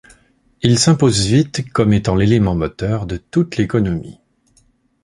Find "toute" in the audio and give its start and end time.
3.17-3.57